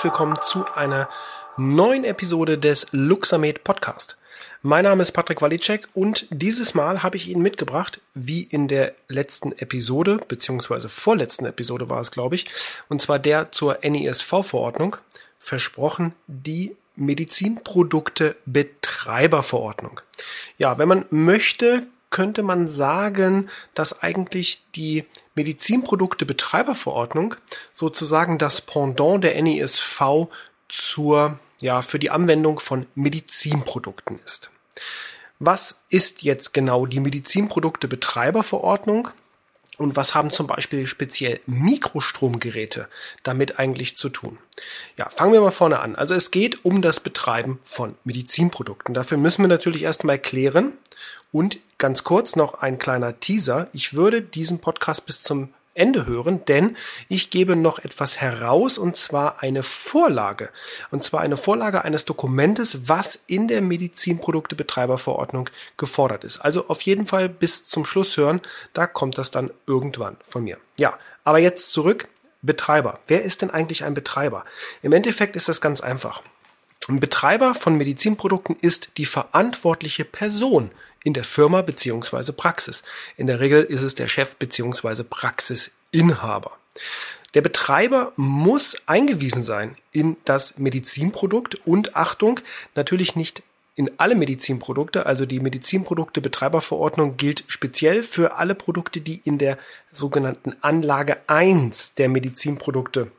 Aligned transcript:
herzlich 0.00 0.12
willkommen 0.12 0.38
zu 0.42 0.64
einer 0.74 1.10
neuen 1.58 2.04
Episode 2.04 2.56
des 2.56 2.86
Luxamed 2.92 3.64
Podcast. 3.64 4.16
Mein 4.62 4.84
Name 4.84 5.02
ist 5.02 5.12
Patrick 5.12 5.42
Walicek 5.42 5.88
und 5.92 6.26
dieses 6.30 6.72
Mal 6.72 7.02
habe 7.02 7.18
ich 7.18 7.28
Ihnen 7.28 7.42
mitgebracht, 7.42 8.00
wie 8.14 8.44
in 8.44 8.66
der 8.66 8.94
letzten 9.08 9.52
Episode, 9.58 10.18
beziehungsweise 10.26 10.88
vorletzten 10.88 11.44
Episode 11.44 11.90
war 11.90 12.00
es, 12.00 12.10
glaube 12.12 12.34
ich, 12.34 12.46
und 12.88 13.02
zwar 13.02 13.18
der 13.18 13.52
zur 13.52 13.80
NISV-Verordnung, 13.82 14.96
versprochen 15.38 16.14
die 16.26 16.74
Medizinprodukte 16.96 18.36
Betreiberverordnung. 18.46 20.00
Ja, 20.56 20.78
wenn 20.78 20.88
man 20.88 21.04
möchte, 21.10 21.82
könnte 22.10 22.42
man 22.42 22.68
sagen, 22.68 23.48
dass 23.74 24.02
eigentlich 24.02 24.62
die 24.74 25.04
Medizinprodukte 25.34 26.26
Betreiberverordnung 26.26 27.36
sozusagen 27.72 28.38
das 28.38 28.60
Pendant 28.60 29.24
der 29.24 29.40
NISV 29.40 30.28
zur, 30.68 31.38
ja, 31.60 31.82
für 31.82 31.98
die 31.98 32.10
Anwendung 32.10 32.60
von 32.60 32.86
Medizinprodukten 32.94 34.18
ist. 34.24 34.50
Was 35.38 35.82
ist 35.88 36.22
jetzt 36.22 36.52
genau 36.52 36.84
die 36.84 37.00
Medizinprodukte 37.00 37.88
Betreiberverordnung? 37.88 39.08
Und 39.78 39.96
was 39.96 40.14
haben 40.14 40.28
zum 40.28 40.46
Beispiel 40.46 40.86
speziell 40.86 41.40
Mikrostromgeräte 41.46 42.86
damit 43.22 43.58
eigentlich 43.58 43.96
zu 43.96 44.10
tun? 44.10 44.36
Ja, 44.98 45.08
fangen 45.08 45.32
wir 45.32 45.40
mal 45.40 45.52
vorne 45.52 45.80
an. 45.80 45.96
Also 45.96 46.14
es 46.14 46.30
geht 46.30 46.66
um 46.66 46.82
das 46.82 47.00
Betreiben 47.00 47.58
von 47.64 47.94
Medizinprodukten. 48.04 48.92
Dafür 48.92 49.16
müssen 49.16 49.42
wir 49.42 49.48
natürlich 49.48 49.84
erstmal 49.84 50.18
klären. 50.18 50.74
Und 51.32 51.58
ganz 51.78 52.04
kurz 52.04 52.36
noch 52.36 52.54
ein 52.54 52.78
kleiner 52.78 53.20
Teaser. 53.20 53.68
Ich 53.72 53.94
würde 53.94 54.22
diesen 54.22 54.58
Podcast 54.58 55.06
bis 55.06 55.22
zum 55.22 55.50
Ende 55.74 56.06
hören, 56.06 56.44
denn 56.46 56.76
ich 57.08 57.30
gebe 57.30 57.54
noch 57.54 57.78
etwas 57.78 58.20
heraus 58.20 58.76
und 58.76 58.96
zwar 58.96 59.42
eine 59.42 59.62
Vorlage. 59.62 60.50
Und 60.90 61.04
zwar 61.04 61.20
eine 61.20 61.36
Vorlage 61.36 61.84
eines 61.84 62.04
Dokumentes, 62.04 62.88
was 62.88 63.20
in 63.28 63.46
der 63.46 63.62
Medizinproduktebetreiberverordnung 63.62 65.48
gefordert 65.76 66.24
ist. 66.24 66.40
Also 66.40 66.66
auf 66.68 66.82
jeden 66.82 67.06
Fall 67.06 67.28
bis 67.28 67.66
zum 67.66 67.84
Schluss 67.84 68.16
hören, 68.16 68.40
da 68.72 68.86
kommt 68.86 69.16
das 69.16 69.30
dann 69.30 69.50
irgendwann 69.66 70.16
von 70.24 70.42
mir. 70.42 70.58
Ja, 70.76 70.98
aber 71.24 71.38
jetzt 71.38 71.70
zurück. 71.70 72.08
Betreiber. 72.42 73.00
Wer 73.06 73.22
ist 73.22 73.42
denn 73.42 73.50
eigentlich 73.50 73.84
ein 73.84 73.92
Betreiber? 73.92 74.46
Im 74.80 74.92
Endeffekt 74.92 75.36
ist 75.36 75.50
das 75.50 75.60
ganz 75.60 75.82
einfach. 75.82 76.22
Ein 76.88 76.98
Betreiber 76.98 77.54
von 77.54 77.76
Medizinprodukten 77.76 78.56
ist 78.58 78.92
die 78.96 79.04
verantwortliche 79.04 80.06
Person 80.06 80.70
in 81.04 81.14
der 81.14 81.24
Firma 81.24 81.62
beziehungsweise 81.62 82.32
Praxis. 82.32 82.82
In 83.16 83.26
der 83.26 83.40
Regel 83.40 83.62
ist 83.62 83.82
es 83.82 83.94
der 83.94 84.08
Chef 84.08 84.36
beziehungsweise 84.36 85.04
Praxisinhaber. 85.04 86.56
Der 87.34 87.42
Betreiber 87.42 88.12
muss 88.16 88.76
eingewiesen 88.86 89.42
sein 89.42 89.76
in 89.92 90.16
das 90.24 90.58
Medizinprodukt 90.58 91.66
und 91.66 91.96
Achtung, 91.96 92.40
natürlich 92.74 93.14
nicht 93.14 93.42
in 93.76 93.90
alle 93.98 94.14
Medizinprodukte, 94.14 95.06
also 95.06 95.24
die 95.26 95.40
Medizinprodukte 95.40 96.20
Betreiberverordnung 96.20 97.16
gilt 97.16 97.44
speziell 97.46 98.02
für 98.02 98.36
alle 98.36 98.54
Produkte, 98.54 99.00
die 99.00 99.20
in 99.24 99.38
der 99.38 99.58
sogenannten 99.92 100.54
Anlage 100.60 101.18
1 101.28 101.94
der 101.94 102.08
Medizinprodukte 102.08 103.10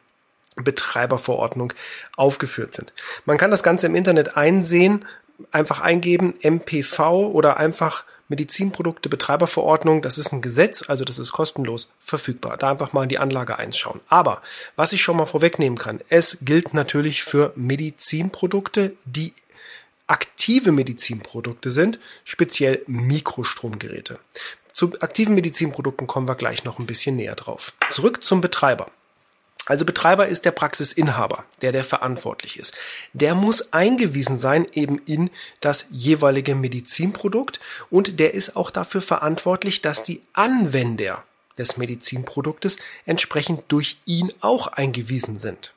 Betreiberverordnung 0.56 1.74
aufgeführt 2.18 2.76
sind. 2.76 2.94
Man 3.26 3.38
kann 3.38 3.50
das 3.50 3.64
Ganze 3.64 3.88
im 3.88 3.96
Internet 3.96 4.36
einsehen 4.36 5.06
einfach 5.52 5.82
eingeben 5.82 6.34
MPV 6.42 7.28
oder 7.28 7.58
einfach 7.58 8.06
Medizinprodukte 8.32 9.10
Betreiberverordnung, 9.10 10.02
das 10.02 10.18
ist 10.18 10.32
ein 10.32 10.42
Gesetz, 10.42 10.90
also 10.90 11.04
das 11.04 11.20
ist 11.20 11.34
kostenlos 11.34 11.90
verfügbar. 12.00 12.56
Da 12.56 12.72
einfach 12.72 12.94
mal 12.94 13.04
in 13.04 13.10
die 13.10 13.20
Anlage 13.20 13.60
einschauen. 13.60 14.00
Aber 14.08 14.42
was 14.78 14.94
ich 14.94 15.02
schon 15.02 15.18
mal 15.18 15.26
vorwegnehmen 15.26 15.78
kann, 15.78 16.00
es 16.08 16.38
gilt 16.42 16.74
natürlich 16.74 17.24
für 17.24 17.52
Medizinprodukte, 17.56 18.96
die 19.04 19.34
aktive 20.08 20.72
Medizinprodukte 20.72 21.72
sind, 21.72 22.00
speziell 22.24 22.82
Mikrostromgeräte. 22.88 24.20
Zu 24.72 24.94
aktiven 25.02 25.36
Medizinprodukten 25.36 26.08
kommen 26.08 26.28
wir 26.28 26.36
gleich 26.36 26.64
noch 26.64 26.80
ein 26.80 26.86
bisschen 26.86 27.18
näher 27.18 27.36
drauf. 27.36 27.74
Zurück 27.90 28.24
zum 28.24 28.40
Betreiber. 28.40 28.90
Also 29.72 29.86
Betreiber 29.86 30.28
ist 30.28 30.44
der 30.44 30.52
Praxisinhaber, 30.52 31.46
der 31.62 31.72
der 31.72 31.86
verantwortlich 31.86 32.60
ist. 32.60 32.76
Der 33.14 33.36
muss 33.36 33.72
eingewiesen 33.72 34.38
sein 34.38 34.68
eben 34.74 35.00
in 35.06 35.30
das 35.62 35.86
jeweilige 35.92 36.56
Medizinprodukt 36.56 37.62
und 37.90 38.20
der 38.20 38.34
ist 38.34 38.58
auch 38.58 38.70
dafür 38.70 39.02
verantwortlich, 39.02 39.82
dass 39.82 40.04
die 40.04 40.24
Anwender 40.34 41.24
des 41.58 41.78
Medizinproduktes 41.78 42.80
entsprechend 43.06 43.64
durch 43.70 43.96
ihn 44.04 44.34
auch 44.42 44.68
eingewiesen 44.68 45.40
sind. 45.40 45.72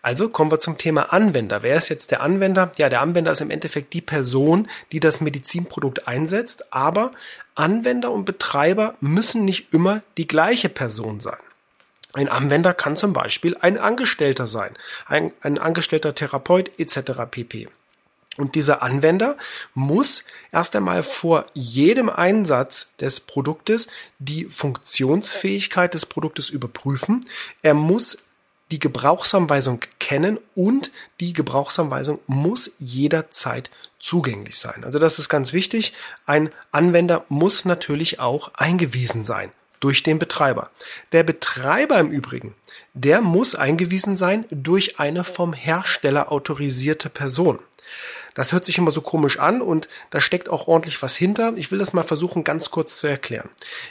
Also 0.00 0.30
kommen 0.30 0.50
wir 0.50 0.60
zum 0.60 0.78
Thema 0.78 1.12
Anwender. 1.12 1.62
Wer 1.62 1.76
ist 1.76 1.90
jetzt 1.90 2.12
der 2.12 2.22
Anwender? 2.22 2.72
Ja, 2.78 2.88
der 2.88 3.02
Anwender 3.02 3.32
ist 3.32 3.42
im 3.42 3.50
Endeffekt 3.50 3.92
die 3.92 4.00
Person, 4.00 4.70
die 4.90 5.00
das 5.00 5.20
Medizinprodukt 5.20 6.08
einsetzt, 6.08 6.72
aber 6.72 7.10
Anwender 7.54 8.10
und 8.10 8.24
Betreiber 8.24 8.94
müssen 9.02 9.44
nicht 9.44 9.74
immer 9.74 10.00
die 10.16 10.26
gleiche 10.26 10.70
Person 10.70 11.20
sein. 11.20 11.43
Ein 12.14 12.28
Anwender 12.28 12.74
kann 12.74 12.96
zum 12.96 13.12
Beispiel 13.12 13.56
ein 13.60 13.76
Angestellter 13.76 14.46
sein, 14.46 14.76
ein, 15.06 15.32
ein 15.40 15.58
angestellter 15.58 16.14
Therapeut 16.14 16.78
etc. 16.78 17.22
pp. 17.28 17.68
Und 18.36 18.54
dieser 18.54 18.82
Anwender 18.82 19.36
muss 19.74 20.24
erst 20.52 20.74
einmal 20.76 21.02
vor 21.02 21.46
jedem 21.54 22.08
Einsatz 22.08 22.94
des 23.00 23.20
Produktes 23.20 23.88
die 24.20 24.44
Funktionsfähigkeit 24.44 25.94
des 25.94 26.06
Produktes 26.06 26.50
überprüfen. 26.50 27.24
Er 27.62 27.74
muss 27.74 28.18
die 28.70 28.78
Gebrauchsanweisung 28.78 29.80
kennen 29.98 30.38
und 30.54 30.92
die 31.20 31.32
Gebrauchsanweisung 31.32 32.20
muss 32.26 32.72
jederzeit 32.78 33.70
zugänglich 33.98 34.58
sein. 34.58 34.84
Also 34.84 34.98
das 34.98 35.18
ist 35.18 35.28
ganz 35.28 35.52
wichtig. 35.52 35.94
Ein 36.26 36.50
Anwender 36.70 37.24
muss 37.28 37.64
natürlich 37.64 38.20
auch 38.20 38.54
eingewiesen 38.54 39.24
sein 39.24 39.50
durch 39.84 40.02
den 40.02 40.18
Betreiber. 40.18 40.70
Der 41.12 41.24
Betreiber 41.24 41.98
im 41.98 42.10
Übrigen, 42.10 42.54
der 42.94 43.20
muss 43.20 43.54
eingewiesen 43.54 44.16
sein 44.16 44.46
durch 44.50 44.98
eine 44.98 45.24
vom 45.24 45.52
Hersteller 45.52 46.32
autorisierte 46.32 47.10
Person. 47.10 47.58
Das 48.32 48.54
hört 48.54 48.64
sich 48.64 48.78
immer 48.78 48.90
so 48.90 49.02
komisch 49.02 49.38
an 49.38 49.60
und 49.60 49.90
da 50.08 50.22
steckt 50.22 50.48
auch 50.48 50.68
ordentlich 50.68 51.02
was 51.02 51.16
hinter. 51.16 51.52
Ich 51.56 51.70
will 51.70 51.78
das 51.78 51.92
mal 51.92 52.02
versuchen 52.02 52.44
ganz 52.44 52.70
kurz 52.70 52.98
zu 52.98 53.08
erklären. 53.08 53.50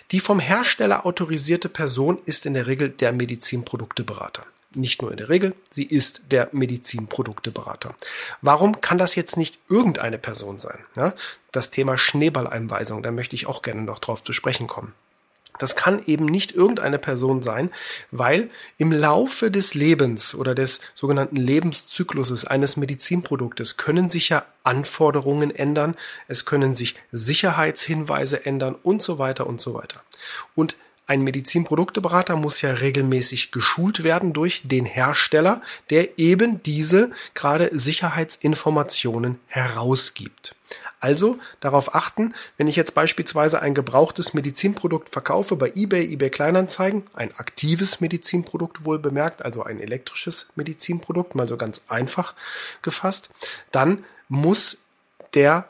Die 0.10 0.20
vom 0.20 0.40
Hersteller 0.40 1.06
autorisierte 1.06 1.70
Person 1.70 2.18
ist 2.26 2.48
in 2.48 2.56
der 2.56 2.66
Regel 2.66 2.90
der 2.90 3.14
Medizinprodukteberater. 3.14 4.48
Nicht 4.74 5.04
nur 5.04 5.12
in 5.12 5.18
der 5.18 5.30
Regel, 5.30 5.54
sie 5.70 5.84
ist 5.84 6.24
der 6.32 6.50
Medizinprodukteberater. 6.54 7.94
Warum 8.42 8.82
kann 8.82 8.98
das 8.98 9.14
jetzt 9.14 9.38
nicht 9.38 9.60
irgendeine 9.70 10.18
Person 10.18 10.58
sein? 10.58 10.80
Ja, 10.98 11.14
das 11.52 11.70
Thema 11.70 12.00
Schneeballeinweisung, 12.00 13.04
da 13.04 13.12
möchte 13.12 13.36
ich 13.36 13.46
auch 13.46 13.62
gerne 13.62 13.84
noch 13.84 14.00
drauf 14.00 14.24
zu 14.24 14.34
sprechen 14.34 14.66
kommen. 14.66 14.96
Das 15.60 15.76
kann 15.76 16.02
eben 16.06 16.26
nicht 16.26 16.54
irgendeine 16.54 17.00
Person 17.00 17.42
sein, 17.42 17.70
weil 18.12 18.50
im 18.78 18.92
Laufe 18.92 19.52
des 19.52 19.74
Lebens 19.74 20.34
oder 20.36 20.56
des 20.56 20.82
sogenannten 20.94 21.36
Lebenszykluses 21.36 22.46
eines 22.46 22.76
Medizinproduktes 22.78 23.78
können 23.78 24.10
sich 24.10 24.30
ja 24.30 24.46
Anforderungen 24.64 25.54
ändern, 25.54 25.96
es 26.28 26.46
können 26.46 26.74
sich 26.74 26.96
Sicherheitshinweise 27.12 28.46
ändern 28.46 28.76
und 28.82 29.02
so 29.02 29.20
weiter 29.20 29.48
und 29.48 29.62
so 29.62 29.74
weiter. 29.74 30.02
Und 30.56 30.76
ein 31.06 31.22
Medizinprodukteberater 31.22 32.38
muss 32.38 32.62
ja 32.62 32.72
regelmäßig 32.72 33.52
geschult 33.52 34.04
werden 34.04 34.32
durch 34.32 34.62
den 34.64 34.86
Hersteller, 34.86 35.62
der 35.90 36.18
eben 36.18 36.64
diese 36.64 37.12
gerade 37.34 37.70
Sicherheitsinformationen 37.74 39.40
herausgibt. 39.48 40.56
Also 41.04 41.38
darauf 41.60 41.96
achten, 41.96 42.34
wenn 42.56 42.70
ich 42.70 42.78
jetzt 42.78 42.94
beispielsweise 42.94 43.62
ein 43.62 43.74
gebrauchtes 43.74 44.34
Medizinprodukt 44.34 45.10
verkaufe 45.10 45.58
bei 45.58 45.74
eBay, 45.76 46.14
eBay 46.14 46.30
Kleinanzeigen, 46.30 47.04
ein 47.14 47.36
aktives 47.36 48.00
Medizinprodukt 48.00 48.86
wohl 48.86 49.00
bemerkt, 49.00 49.44
also 49.44 49.64
ein 49.64 49.82
elektrisches 49.82 50.46
Medizinprodukt, 50.56 51.36
mal 51.36 51.46
so 51.46 51.58
ganz 51.58 51.82
einfach 51.90 52.36
gefasst, 52.84 53.32
dann 53.74 54.06
muss 54.30 54.78
der 55.34 55.68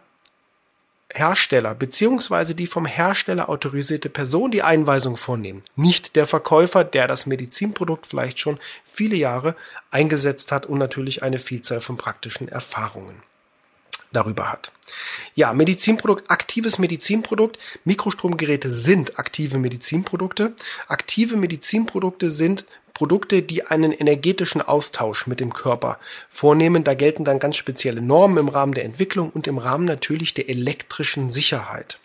Hersteller 1.09 1.74
beziehungsweise 1.74 2.53
die 2.53 2.68
vom 2.68 2.86
Hersteller 2.86 3.50
autorisierte 3.50 4.09
Person 4.09 4.51
die 4.51 4.62
Einweisung 4.62 5.18
vornehmen, 5.18 5.63
nicht 5.75 6.15
der 6.15 6.27
Verkäufer, 6.27 6.83
der 6.83 7.07
das 7.07 7.25
Medizinprodukt 7.25 8.06
vielleicht 8.06 8.38
schon 8.38 8.59
viele 8.86 9.15
Jahre 9.15 9.56
eingesetzt 9.89 10.51
hat 10.51 10.68
und 10.68 10.77
natürlich 10.77 11.24
eine 11.24 11.39
Vielzahl 11.39 11.81
von 11.81 11.97
praktischen 11.97 12.50
Erfahrungen 12.50 13.24
darüber 14.13 14.51
hat. 14.51 14.71
Ja, 15.36 15.54
Medizinprodukt, 15.54 16.30
aktives 16.30 16.80
Medizinprodukt. 16.80 17.57
Mikrostromgeräte 17.83 18.71
sind 18.71 19.19
aktive 19.19 19.57
Medizinprodukte. 19.57 20.54
Aktive 20.88 21.36
Medizinprodukte 21.36 22.31
sind 22.31 22.65
Produkte, 22.94 23.42
die 23.42 23.65
einen 23.65 23.92
energetischen 23.92 24.62
Austausch 24.62 25.25
mit 25.25 25.39
dem 25.39 25.54
Körper 25.54 26.00
vornehmen. 26.30 26.83
Da 26.83 26.94
gelten 26.94 27.25
dann 27.25 27.39
ganz 27.39 27.57
spezielle 27.57 28.01
Normen 28.01 28.38
im 28.38 28.50
Rahmen 28.50 28.74
der 28.74 28.86
Entwicklung 28.86 29.31
und 29.31 29.48
im 29.48 29.57
Rahmen 29.57 29.86
natürlich 29.86 30.33
der 30.33 30.50
elektrischen 30.50 31.31
Sicherheit. 31.31 31.98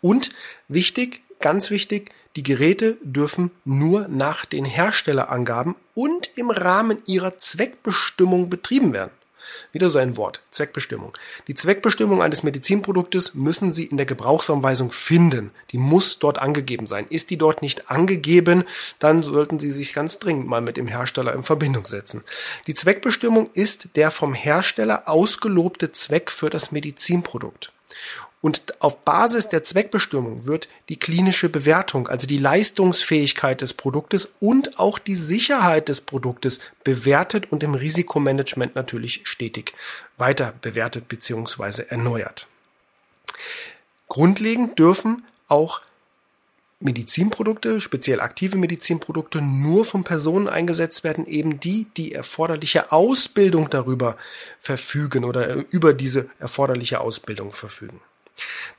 Und 0.00 0.30
wichtig, 0.68 1.22
ganz 1.40 1.70
wichtig, 1.70 2.12
die 2.36 2.44
Geräte 2.44 2.98
dürfen 3.02 3.50
nur 3.64 4.06
nach 4.06 4.44
den 4.44 4.64
Herstellerangaben 4.64 5.74
und 5.94 6.30
im 6.36 6.50
Rahmen 6.50 6.98
ihrer 7.06 7.38
Zweckbestimmung 7.38 8.48
betrieben 8.48 8.92
werden. 8.92 9.10
Wieder 9.72 9.90
so 9.90 9.98
ein 9.98 10.16
Wort, 10.16 10.40
Zweckbestimmung. 10.50 11.12
Die 11.48 11.54
Zweckbestimmung 11.54 12.22
eines 12.22 12.42
Medizinproduktes 12.42 13.34
müssen 13.34 13.72
Sie 13.72 13.84
in 13.84 13.96
der 13.96 14.06
Gebrauchsanweisung 14.06 14.92
finden. 14.92 15.50
Die 15.70 15.78
muss 15.78 16.18
dort 16.18 16.38
angegeben 16.38 16.86
sein. 16.86 17.06
Ist 17.08 17.30
die 17.30 17.36
dort 17.36 17.62
nicht 17.62 17.90
angegeben, 17.90 18.64
dann 18.98 19.22
sollten 19.22 19.58
Sie 19.58 19.72
sich 19.72 19.92
ganz 19.92 20.18
dringend 20.18 20.46
mal 20.46 20.60
mit 20.60 20.76
dem 20.76 20.86
Hersteller 20.86 21.34
in 21.34 21.42
Verbindung 21.42 21.86
setzen. 21.86 22.22
Die 22.66 22.74
Zweckbestimmung 22.74 23.50
ist 23.52 23.96
der 23.96 24.10
vom 24.10 24.34
Hersteller 24.34 25.08
ausgelobte 25.08 25.92
Zweck 25.92 26.30
für 26.30 26.50
das 26.50 26.72
Medizinprodukt. 26.72 27.72
Und 28.42 28.80
auf 28.80 29.04
Basis 29.04 29.48
der 29.48 29.62
Zweckbestimmung 29.64 30.46
wird 30.46 30.68
die 30.88 30.98
klinische 30.98 31.50
Bewertung, 31.50 32.08
also 32.08 32.26
die 32.26 32.38
Leistungsfähigkeit 32.38 33.60
des 33.60 33.74
Produktes 33.74 34.32
und 34.40 34.78
auch 34.78 34.98
die 34.98 35.14
Sicherheit 35.14 35.90
des 35.90 36.00
Produktes 36.00 36.60
bewertet 36.82 37.52
und 37.52 37.62
im 37.62 37.74
Risikomanagement 37.74 38.74
natürlich 38.76 39.20
stetig 39.24 39.74
weiter 40.16 40.54
bewertet 40.62 41.08
bzw. 41.08 41.84
erneuert. 41.90 42.46
Grundlegend 44.08 44.78
dürfen 44.78 45.24
auch 45.48 45.82
Medizinprodukte, 46.80 47.78
speziell 47.78 48.20
aktive 48.20 48.56
Medizinprodukte, 48.56 49.42
nur 49.42 49.84
von 49.84 50.02
Personen 50.02 50.48
eingesetzt 50.48 51.04
werden, 51.04 51.26
eben 51.26 51.60
die, 51.60 51.86
die 51.98 52.14
erforderliche 52.14 52.90
Ausbildung 52.90 53.68
darüber 53.68 54.16
verfügen 54.60 55.24
oder 55.24 55.56
über 55.70 55.92
diese 55.92 56.30
erforderliche 56.38 57.02
Ausbildung 57.02 57.52
verfügen. 57.52 58.00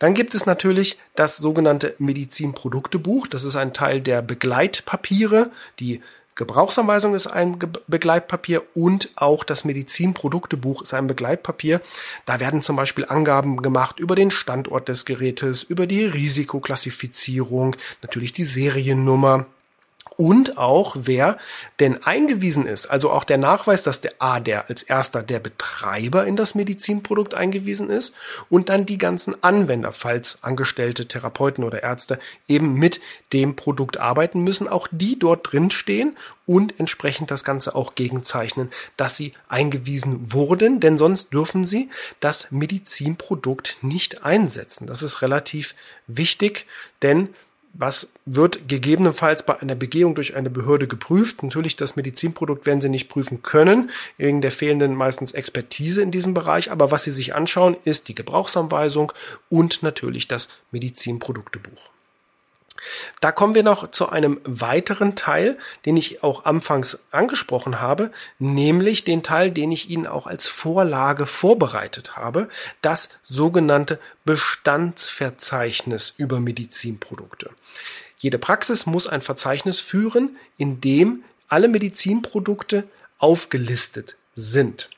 Dann 0.01 0.15
gibt 0.15 0.33
es 0.33 0.47
natürlich 0.47 0.97
das 1.13 1.37
sogenannte 1.37 1.93
Medizinproduktebuch. 1.99 3.27
Das 3.27 3.43
ist 3.43 3.55
ein 3.55 3.71
Teil 3.71 4.01
der 4.01 4.23
Begleitpapiere. 4.23 5.51
Die 5.79 6.01
Gebrauchsanweisung 6.33 7.13
ist 7.13 7.27
ein 7.27 7.59
Begleitpapier 7.85 8.63
und 8.73 9.11
auch 9.15 9.43
das 9.43 9.63
Medizinproduktebuch 9.63 10.81
ist 10.81 10.95
ein 10.95 11.05
Begleitpapier. 11.05 11.81
Da 12.25 12.39
werden 12.39 12.63
zum 12.63 12.77
Beispiel 12.77 13.05
Angaben 13.05 13.61
gemacht 13.61 13.99
über 13.99 14.15
den 14.15 14.31
Standort 14.31 14.87
des 14.89 15.05
Gerätes, 15.05 15.61
über 15.61 15.85
die 15.85 16.05
Risikoklassifizierung, 16.05 17.75
natürlich 18.01 18.33
die 18.33 18.45
Seriennummer, 18.45 19.45
und 20.17 20.57
auch 20.57 20.95
wer 20.99 21.37
denn 21.79 22.03
eingewiesen 22.03 22.67
ist, 22.67 22.87
also 22.87 23.11
auch 23.11 23.23
der 23.23 23.37
Nachweis, 23.37 23.83
dass 23.83 24.01
der 24.01 24.13
A, 24.19 24.39
der 24.39 24.69
als 24.69 24.83
erster 24.83 25.23
der 25.23 25.39
Betreiber 25.39 26.25
in 26.25 26.35
das 26.35 26.53
Medizinprodukt 26.53 27.33
eingewiesen 27.33 27.89
ist 27.89 28.13
und 28.49 28.69
dann 28.69 28.85
die 28.85 28.97
ganzen 28.97 29.41
Anwender, 29.43 29.91
falls 29.93 30.43
Angestellte, 30.43 31.07
Therapeuten 31.07 31.63
oder 31.63 31.83
Ärzte 31.83 32.19
eben 32.47 32.75
mit 32.75 32.99
dem 33.31 33.55
Produkt 33.55 33.97
arbeiten 33.97 34.41
müssen, 34.41 34.67
auch 34.67 34.87
die 34.91 35.17
dort 35.17 35.51
drin 35.51 35.71
stehen 35.71 36.17
und 36.45 36.79
entsprechend 36.79 37.31
das 37.31 37.43
Ganze 37.43 37.75
auch 37.75 37.95
gegenzeichnen, 37.95 38.71
dass 38.97 39.17
sie 39.17 39.33
eingewiesen 39.47 40.33
wurden, 40.33 40.79
denn 40.79 40.97
sonst 40.97 41.31
dürfen 41.33 41.63
sie 41.65 41.89
das 42.19 42.51
Medizinprodukt 42.51 43.77
nicht 43.81 44.23
einsetzen. 44.23 44.87
Das 44.87 45.03
ist 45.03 45.21
relativ 45.21 45.75
wichtig, 46.07 46.65
denn 47.01 47.29
was 47.73 48.11
wird 48.25 48.67
gegebenenfalls 48.67 49.45
bei 49.45 49.59
einer 49.59 49.75
Begehung 49.75 50.15
durch 50.15 50.35
eine 50.35 50.49
Behörde 50.49 50.87
geprüft? 50.87 51.41
Natürlich, 51.43 51.75
das 51.75 51.95
Medizinprodukt 51.95 52.65
werden 52.65 52.81
Sie 52.81 52.89
nicht 52.89 53.09
prüfen 53.09 53.43
können, 53.43 53.89
wegen 54.17 54.41
der 54.41 54.51
fehlenden 54.51 54.95
meistens 54.95 55.31
Expertise 55.31 56.01
in 56.01 56.11
diesem 56.11 56.33
Bereich. 56.33 56.71
Aber 56.71 56.91
was 56.91 57.03
Sie 57.03 57.11
sich 57.11 57.33
anschauen, 57.33 57.77
ist 57.85 58.07
die 58.07 58.15
Gebrauchsanweisung 58.15 59.13
und 59.49 59.83
natürlich 59.83 60.27
das 60.27 60.49
Medizinproduktebuch. 60.71 61.91
Da 63.19 63.31
kommen 63.31 63.55
wir 63.55 63.63
noch 63.63 63.91
zu 63.91 64.09
einem 64.09 64.41
weiteren 64.43 65.15
Teil, 65.15 65.57
den 65.85 65.97
ich 65.97 66.23
auch 66.23 66.45
anfangs 66.45 67.03
angesprochen 67.11 67.79
habe, 67.79 68.11
nämlich 68.39 69.03
den 69.03 69.23
Teil, 69.23 69.51
den 69.51 69.71
ich 69.71 69.89
Ihnen 69.89 70.07
auch 70.07 70.27
als 70.27 70.47
Vorlage 70.47 71.25
vorbereitet 71.25 72.15
habe, 72.15 72.49
das 72.81 73.09
sogenannte 73.23 73.99
Bestandsverzeichnis 74.25 76.13
über 76.17 76.39
Medizinprodukte. 76.39 77.51
Jede 78.17 78.37
Praxis 78.37 78.85
muss 78.85 79.07
ein 79.07 79.21
Verzeichnis 79.21 79.79
führen, 79.79 80.37
in 80.57 80.79
dem 80.81 81.23
alle 81.47 81.67
Medizinprodukte 81.67 82.83
aufgelistet 83.17 84.15
sind. 84.35 84.89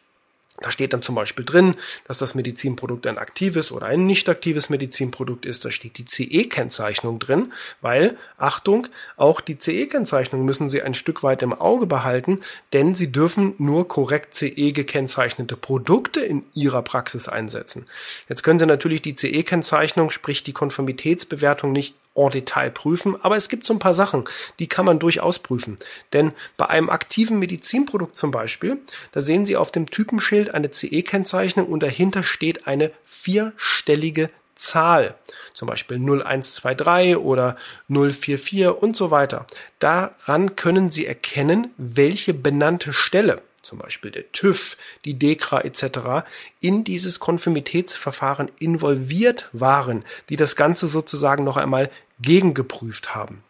Da 0.62 0.70
steht 0.70 0.94
dann 0.94 1.02
zum 1.02 1.16
Beispiel 1.16 1.44
drin, 1.44 1.76
dass 2.08 2.20
das 2.20 2.36
Medizinprodukt 2.36 3.08
ein 3.08 3.18
aktives 3.18 3.72
oder 3.72 3.88
ein 3.88 4.06
nicht 4.06 4.30
aktives 4.30 4.70
Medizinprodukt 4.70 5.46
ist. 5.46 5.66
Da 5.66 5.72
steht 5.72 5.98
die 5.98 6.06
CE-Kennzeichnung 6.06 7.18
drin, 7.18 7.52
weil, 7.82 8.18
Achtung, 8.38 8.88
auch 9.18 9.42
die 9.42 9.58
CE-Kennzeichnung 9.58 10.46
müssen 10.46 10.70
Sie 10.70 10.82
ein 10.84 10.94
Stück 10.94 11.24
weit 11.24 11.42
im 11.42 11.54
Auge 11.54 11.88
behalten, 11.88 12.42
denn 12.72 12.94
Sie 12.94 13.12
dürfen 13.12 13.56
nur 13.58 13.88
korrekt 13.88 14.36
CE 14.36 14.74
gekennzeichnete 14.74 15.58
Produkte 15.58 16.20
in 16.20 16.44
Ihrer 16.54 16.84
Praxis 16.84 17.28
einsetzen. 17.28 17.88
Jetzt 18.30 18.44
können 18.44 18.60
Sie 18.60 18.68
natürlich 18.68 19.02
die 19.02 19.16
CE-Kennzeichnung, 19.16 20.12
sprich 20.12 20.44
die 20.44 20.54
Konformitätsbewertung 20.54 21.72
nicht 21.72 21.96
en 22.16 22.30
Detail 22.30 22.72
prüfen, 22.72 23.16
aber 23.22 23.38
es 23.38 23.50
gibt 23.50 23.66
so 23.66 23.74
ein 23.74 23.80
paar 23.80 23.94
Sachen, 23.94 24.26
die 24.60 24.68
kann 24.68 24.86
man 24.86 25.00
durchaus 25.00 25.40
prüfen. 25.40 25.78
Denn 26.14 26.34
bei 26.58 26.68
einem 26.68 26.90
aktiven 26.90 27.40
Medizinprodukt 27.40 28.16
zum 28.16 28.32
Beispiel, 28.32 28.78
da 29.12 29.22
sehen 29.22 29.46
Sie 29.46 29.58
auf 29.58 29.72
dem 29.72 29.90
Typenschild 29.90 30.54
eine 30.54 30.72
CE-Kennzeichnung 30.72 31.68
und 31.68 31.84
dahinter 31.84 32.24
steht 32.24 32.68
eine 32.68 32.92
vierstellige 33.06 34.30
Zahl, 34.56 35.16
zum 35.54 35.68
Beispiel 35.68 35.98
0123 35.98 37.18
oder 37.18 37.58
044 37.90 38.70
und 38.70 38.96
so 38.96 39.12
weiter. 39.12 39.48
Daran 39.80 40.56
können 40.56 40.92
Sie 40.92 41.06
erkennen, 41.06 41.74
welche 41.78 42.34
benannte 42.34 42.94
Stelle 42.94 43.42
zum 43.64 43.80
Beispiel 43.80 44.12
der 44.12 44.32
TÜV, 44.32 44.78
die 45.06 45.16
DEKRA 45.16 45.62
etc., 45.62 46.26
in 46.60 46.84
dieses 46.84 47.20
Konformitätsverfahren 47.20 48.52
involviert 48.60 49.50
waren, 49.52 50.06
die 50.30 50.36
das 50.36 50.56
Ganze 50.56 50.88
sozusagen 50.88 51.44
noch 51.44 51.58
einmal 51.58 51.90
gegengeprüft 52.22 53.16
haben. 53.16 53.44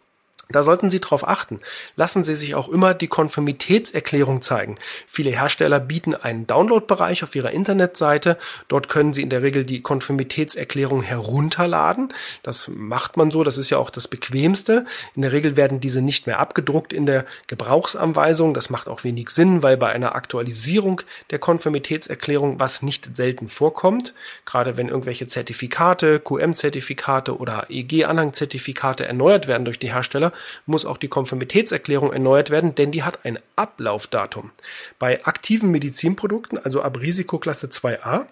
Da 0.49 0.61
sollten 0.61 0.91
Sie 0.91 0.99
darauf 0.99 1.27
achten. 1.27 1.61
Lassen 1.95 2.23
Sie 2.23 2.35
sich 2.35 2.53
auch 2.53 2.67
immer 2.67 2.93
die 2.93 3.07
Konformitätserklärung 3.07 4.41
zeigen. 4.41 4.75
Viele 5.07 5.31
Hersteller 5.31 5.79
bieten 5.79 6.15
einen 6.15 6.45
Download-Bereich 6.47 7.23
auf 7.23 7.33
ihrer 7.33 7.51
Internetseite. 7.51 8.37
Dort 8.67 8.89
können 8.89 9.13
Sie 9.13 9.21
in 9.21 9.29
der 9.29 9.41
Regel 9.41 9.63
die 9.63 9.81
Konformitätserklärung 9.81 11.01
herunterladen. 11.01 12.09
Das 12.43 12.67
macht 12.67 13.15
man 13.15 13.31
so. 13.31 13.43
Das 13.43 13.57
ist 13.57 13.69
ja 13.69 13.77
auch 13.77 13.89
das 13.89 14.09
Bequemste. 14.09 14.85
In 15.15 15.21
der 15.21 15.31
Regel 15.31 15.55
werden 15.55 15.79
diese 15.79 16.01
nicht 16.01 16.27
mehr 16.27 16.39
abgedruckt 16.39 16.91
in 16.91 17.05
der 17.05 17.25
Gebrauchsanweisung. 17.47 18.53
Das 18.53 18.69
macht 18.69 18.89
auch 18.89 19.05
wenig 19.05 19.29
Sinn, 19.29 19.63
weil 19.63 19.77
bei 19.77 19.89
einer 19.89 20.13
Aktualisierung 20.13 21.01
der 21.31 21.39
Konformitätserklärung, 21.39 22.59
was 22.59 22.81
nicht 22.81 23.15
selten 23.15 23.47
vorkommt, 23.47 24.13
gerade 24.45 24.75
wenn 24.77 24.89
irgendwelche 24.89 25.25
Zertifikate, 25.25 26.19
QM-Zertifikate 26.19 27.37
oder 27.37 27.67
EG-Anhang-Zertifikate 27.69 29.05
erneuert 29.05 29.47
werden 29.47 29.63
durch 29.63 29.79
die 29.79 29.93
Hersteller, 29.93 30.32
muss 30.65 30.85
auch 30.85 30.97
die 30.97 31.07
Konformitätserklärung 31.07 32.13
erneuert 32.13 32.49
werden, 32.49 32.75
denn 32.75 32.91
die 32.91 33.03
hat 33.03 33.25
ein 33.25 33.39
Ablaufdatum. 33.55 34.51
Bei 34.99 35.25
aktiven 35.25 35.71
Medizinprodukten, 35.71 36.57
also 36.57 36.81
ab 36.81 36.99
Risikoklasse 36.99 37.67
2a, 37.67 38.25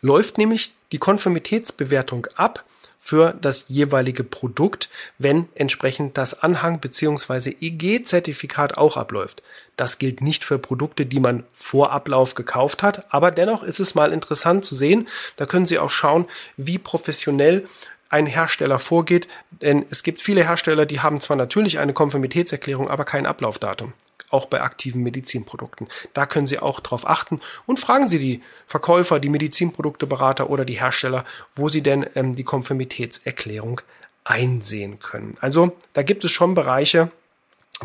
läuft 0.00 0.38
nämlich 0.38 0.72
die 0.92 0.98
Konformitätsbewertung 0.98 2.26
ab 2.34 2.64
für 3.04 3.34
das 3.40 3.64
jeweilige 3.66 4.22
Produkt, 4.22 4.88
wenn 5.18 5.48
entsprechend 5.56 6.16
das 6.16 6.40
Anhang 6.40 6.78
bzw. 6.78 7.56
EG-Zertifikat 7.60 8.78
auch 8.78 8.96
abläuft. 8.96 9.42
Das 9.76 9.98
gilt 9.98 10.20
nicht 10.20 10.44
für 10.44 10.60
Produkte, 10.60 11.04
die 11.04 11.18
man 11.18 11.42
vor 11.52 11.90
Ablauf 11.90 12.36
gekauft 12.36 12.84
hat, 12.84 13.12
aber 13.12 13.32
dennoch 13.32 13.64
ist 13.64 13.80
es 13.80 13.96
mal 13.96 14.12
interessant 14.12 14.64
zu 14.64 14.76
sehen. 14.76 15.08
Da 15.36 15.46
können 15.46 15.66
Sie 15.66 15.80
auch 15.80 15.90
schauen, 15.90 16.28
wie 16.56 16.78
professionell 16.78 17.66
ein 18.12 18.26
Hersteller 18.26 18.78
vorgeht. 18.78 19.28
Denn 19.50 19.84
es 19.90 20.02
gibt 20.02 20.20
viele 20.20 20.46
Hersteller, 20.46 20.86
die 20.86 21.00
haben 21.00 21.20
zwar 21.20 21.36
natürlich 21.36 21.78
eine 21.78 21.92
Konformitätserklärung, 21.92 22.88
aber 22.88 23.04
kein 23.04 23.26
Ablaufdatum. 23.26 23.92
Auch 24.30 24.46
bei 24.46 24.62
aktiven 24.62 25.02
Medizinprodukten. 25.02 25.88
Da 26.14 26.26
können 26.26 26.46
Sie 26.46 26.58
auch 26.58 26.80
drauf 26.80 27.06
achten 27.06 27.40
und 27.66 27.80
fragen 27.80 28.08
Sie 28.08 28.18
die 28.18 28.42
Verkäufer, 28.66 29.20
die 29.20 29.28
Medizinprodukteberater 29.28 30.48
oder 30.48 30.64
die 30.64 30.80
Hersteller, 30.80 31.24
wo 31.54 31.68
Sie 31.68 31.82
denn 31.82 32.06
ähm, 32.14 32.34
die 32.34 32.44
Konformitätserklärung 32.44 33.82
einsehen 34.24 35.00
können. 35.00 35.32
Also 35.40 35.76
da 35.92 36.02
gibt 36.02 36.24
es 36.24 36.30
schon 36.30 36.54
Bereiche, 36.54 37.10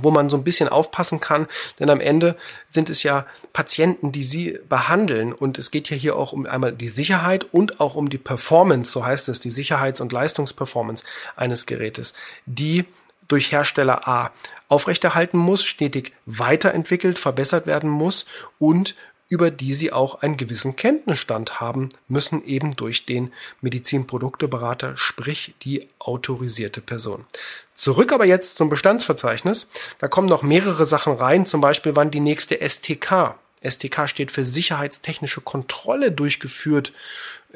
wo 0.02 0.12
man 0.12 0.30
so 0.30 0.38
ein 0.38 0.44
bisschen 0.44 0.70
aufpassen 0.70 1.20
kann, 1.20 1.48
denn 1.80 1.90
am 1.90 2.00
Ende 2.00 2.36
sind 2.70 2.90
es 2.90 3.04
ja 3.04 3.26
Patienten, 3.54 4.12
die 4.12 4.24
sie 4.24 4.60
behandeln. 4.70 5.34
Und 5.34 5.58
es 5.58 5.72
geht 5.72 5.90
ja 5.90 5.98
hier 5.98 6.16
auch 6.16 6.34
um 6.34 6.46
einmal 6.46 6.74
die 6.74 6.90
Sicherheit 6.90 7.46
und 7.52 7.80
auch 7.80 7.96
um 7.96 8.10
die 8.10 8.18
Performance, 8.18 8.92
so 8.92 9.06
heißt 9.06 9.30
es, 9.30 9.40
die 9.40 9.52
Sicherheits- 9.52 10.02
und 10.02 10.12
Leistungsperformance 10.12 11.04
eines 11.36 11.66
Gerätes, 11.66 12.14
die 12.46 12.86
durch 13.28 13.52
Hersteller 13.52 14.08
A 14.08 14.32
aufrechterhalten 14.70 15.38
muss, 15.38 15.64
stetig 15.64 16.14
weiterentwickelt, 16.26 17.20
verbessert 17.20 17.68
werden 17.68 17.90
muss 17.90 18.26
und 18.60 18.96
über 19.30 19.52
die 19.52 19.74
Sie 19.74 19.92
auch 19.92 20.22
einen 20.22 20.38
gewissen 20.38 20.76
Kenntnisstand 20.76 21.60
haben 21.60 21.90
müssen, 22.08 22.46
eben 22.46 22.76
durch 22.76 23.06
den 23.06 23.32
Medizinprodukteberater, 23.62 24.96
sprich 24.96 25.56
die 25.64 25.88
autorisierte 26.00 26.82
Person. 26.82 27.26
Zurück 27.76 28.14
aber 28.14 28.26
jetzt 28.26 28.56
zum 28.56 28.70
Bestandsverzeichnis. 28.70 29.68
Da 30.00 30.08
kommen 30.08 30.28
noch 30.28 30.44
mehrere 30.44 30.86
Sachen 30.86 31.14
rein, 31.14 31.46
zum 31.46 31.62
Beispiel 31.62 31.96
wann 31.96 32.12
die 32.12 32.20
nächste 32.22 32.60
STK 32.68 33.36
STK 33.64 34.08
steht 34.08 34.32
für 34.32 34.46
sicherheitstechnische 34.46 35.42
Kontrolle 35.42 36.12
durchgeführt 36.12 36.94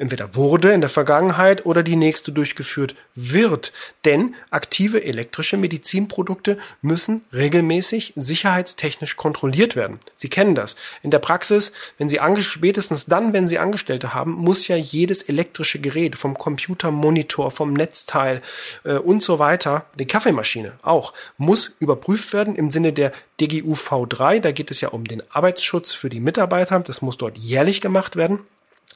entweder 0.02 0.34
wurde 0.34 0.72
in 0.72 0.80
der 0.80 0.90
Vergangenheit 0.90 1.64
oder 1.64 1.84
die 1.84 1.94
nächste 1.94 2.32
durchgeführt 2.32 2.96
wird. 3.14 3.72
Denn 4.04 4.34
aktive 4.50 5.04
elektrische 5.04 5.56
Medizinprodukte 5.56 6.58
müssen 6.82 7.24
regelmäßig 7.32 8.12
sicherheitstechnisch 8.16 9.16
kontrolliert 9.16 9.76
werden. 9.76 10.00
Sie 10.16 10.28
kennen 10.28 10.56
das. 10.56 10.74
In 11.02 11.12
der 11.12 11.20
Praxis, 11.20 11.70
wenn 11.98 12.08
Sie 12.08 12.18
spätestens 12.40 13.06
dann, 13.06 13.32
wenn 13.32 13.46
Sie 13.46 13.60
Angestellte 13.60 14.12
haben, 14.12 14.32
muss 14.32 14.66
ja 14.66 14.74
jedes 14.74 15.22
elektrische 15.22 15.78
Gerät 15.78 16.16
vom 16.16 16.36
Computermonitor, 16.36 17.52
vom 17.52 17.72
Netzteil 17.72 18.42
äh, 18.82 18.94
und 18.94 19.22
so 19.22 19.38
weiter, 19.38 19.86
die 20.00 20.06
Kaffeemaschine 20.06 20.72
auch, 20.82 21.12
muss 21.38 21.70
überprüft 21.78 22.32
werden 22.32 22.56
im 22.56 22.72
Sinne 22.72 22.92
der 22.92 23.12
DGU 23.40 23.74
V3. 23.74 24.40
Da 24.40 24.50
geht 24.50 24.72
es 24.72 24.80
ja 24.80 24.88
um 24.88 25.06
den 25.06 25.22
Arbeitsschutz 25.30 25.92
für 25.92 26.10
die 26.10 26.20
Mitarbeiter. 26.20 26.80
Das 26.80 27.02
muss 27.02 27.18
dort 27.18 27.38
jährlich 27.38 27.80
gemacht 27.80 28.16
werden. 28.16 28.40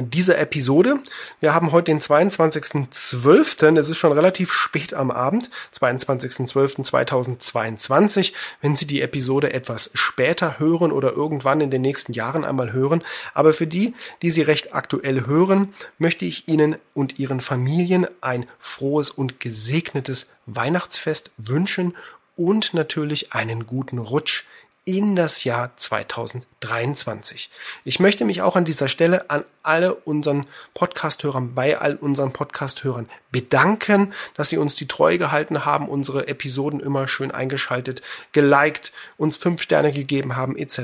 dieser 0.08 0.38
Episode. 0.38 1.00
Wir 1.40 1.52
haben 1.52 1.72
heute 1.72 1.92
den 1.92 2.00
22.12. 2.00 3.78
Es 3.78 3.90
ist 3.90 3.98
schon 3.98 4.12
relativ 4.12 4.52
spät 4.52 4.94
am 4.94 5.10
Abend, 5.10 5.50
22.12.2022. 5.78 8.32
Wenn 8.62 8.76
Sie 8.76 8.86
die 8.86 9.02
Episode 9.02 9.52
etwas 9.52 9.90
später 9.92 10.58
hören 10.58 10.92
oder 10.92 11.12
irgendwann 11.12 11.60
in 11.60 11.70
den 11.70 11.82
nächsten 11.82 12.12
Jahren 12.12 12.44
einmal 12.44 12.72
hören. 12.72 13.02
Aber 13.34 13.52
für 13.52 13.66
die, 13.66 13.94
die 14.22 14.30
sie 14.30 14.42
recht 14.42 14.74
aktuell 14.74 15.26
hören, 15.26 15.74
möchte 15.98 16.24
ich 16.24 16.48
Ihnen 16.48 16.76
und 16.94 17.18
Ihren 17.18 17.40
Familien 17.40 18.06
ein 18.20 18.46
frohes 18.58 19.10
und 19.10 19.40
gesegnetes 19.40 20.26
Weihnachtsfest 20.46 21.30
wünschen 21.36 21.96
und 22.36 22.72
natürlich 22.72 23.32
einen 23.32 23.66
guten 23.66 23.98
Rutsch 23.98 24.44
in 24.90 25.14
das 25.14 25.44
Jahr 25.44 25.70
2023. 25.76 27.48
Ich 27.84 28.00
möchte 28.00 28.24
mich 28.24 28.42
auch 28.42 28.56
an 28.56 28.64
dieser 28.64 28.88
Stelle 28.88 29.30
an 29.30 29.44
alle 29.62 29.94
unseren 29.94 30.46
Podcasthörern, 30.74 31.54
bei 31.54 31.78
all 31.78 31.94
unseren 31.94 32.32
Podcasthörern 32.32 33.08
bedanken, 33.30 34.12
dass 34.34 34.48
sie 34.48 34.58
uns 34.58 34.74
die 34.74 34.88
Treue 34.88 35.16
gehalten 35.16 35.64
haben, 35.64 35.88
unsere 35.88 36.26
Episoden 36.26 36.80
immer 36.80 37.06
schön 37.06 37.30
eingeschaltet, 37.30 38.02
geliked, 38.32 38.92
uns 39.16 39.36
fünf 39.36 39.62
Sterne 39.62 39.92
gegeben 39.92 40.34
haben, 40.34 40.56
etc. 40.56 40.80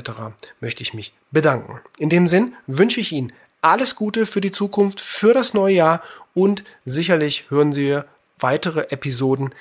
Möchte 0.61 0.83
ich 0.83 0.93
mich 0.93 1.11
bedanken. 1.31 1.81
In 1.97 2.07
dem 2.07 2.27
Sinn 2.27 2.55
wünsche 2.65 3.01
ich 3.01 3.11
Ihnen 3.11 3.33
alles 3.59 3.95
Gute 3.95 4.25
für 4.25 4.39
die 4.39 4.51
Zukunft, 4.51 5.01
für 5.01 5.33
das 5.33 5.53
neue 5.53 5.75
Jahr 5.75 6.01
und 6.33 6.63
sicherlich 6.85 7.45
hören 7.49 7.73
Sie 7.73 7.99
weitere 8.39 8.89
Episoden 8.89 9.53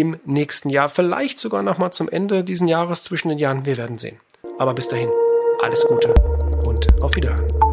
im 0.00 0.16
nächsten 0.24 0.70
Jahr. 0.70 0.88
Vielleicht 0.88 1.38
sogar 1.38 1.62
noch 1.62 1.78
mal 1.78 1.92
zum 1.92 2.08
Ende 2.08 2.42
diesen 2.42 2.66
Jahres 2.66 3.04
zwischen 3.04 3.28
den 3.28 3.38
Jahren. 3.38 3.64
Wir 3.64 3.76
werden 3.76 3.98
sehen. 3.98 4.18
Aber 4.58 4.74
bis 4.74 4.88
dahin, 4.88 5.10
alles 5.62 5.86
Gute 5.86 6.12
und 6.66 6.86
auf 7.02 7.14
Wiederhören. 7.14 7.63